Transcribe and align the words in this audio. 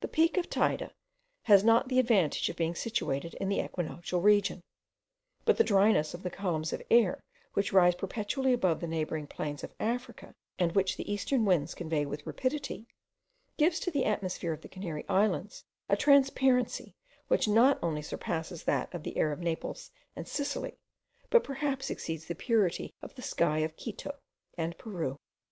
The 0.00 0.08
peak 0.08 0.36
of 0.36 0.50
Teyde 0.50 0.90
has 1.42 1.62
not 1.62 1.86
the 1.86 2.00
advantage 2.00 2.48
of 2.48 2.56
being 2.56 2.74
situated 2.74 3.34
in 3.34 3.48
the 3.48 3.60
equinoctial 3.60 4.20
region; 4.20 4.64
but 5.44 5.56
the 5.58 5.62
dryness 5.62 6.12
of 6.12 6.24
the 6.24 6.28
columns 6.28 6.72
of 6.72 6.82
air 6.90 7.22
which 7.54 7.72
rise 7.72 7.94
perpetually 7.94 8.52
above 8.52 8.80
the 8.80 8.88
neighbouring 8.88 9.28
plains 9.28 9.62
of 9.62 9.72
Africa, 9.78 10.34
and 10.58 10.72
which 10.72 10.96
the 10.96 11.08
eastern 11.08 11.44
winds 11.44 11.76
convey 11.76 12.04
with 12.04 12.26
rapidity, 12.26 12.88
gives 13.58 13.78
to 13.78 13.92
the 13.92 14.06
atmosphere 14.06 14.52
of 14.52 14.62
the 14.62 14.68
Canary 14.68 15.04
Islands 15.08 15.62
a 15.88 15.96
transparency 15.96 16.96
which 17.28 17.46
not 17.46 17.78
only 17.80 18.02
surpasses 18.02 18.64
that 18.64 18.92
of 18.92 19.04
the 19.04 19.16
air 19.16 19.30
of 19.30 19.38
Naples 19.38 19.92
and 20.16 20.26
Sicily, 20.26 20.80
but 21.30 21.44
perhaps 21.44 21.90
exceeds 21.90 22.24
the 22.24 22.34
purity 22.34 22.92
of 23.02 23.14
the 23.14 23.22
sky 23.22 23.58
of 23.58 23.76
Quito 23.76 24.18
and 24.58 24.76
Peru. 24.78 25.16